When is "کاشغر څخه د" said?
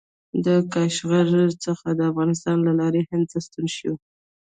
0.73-1.99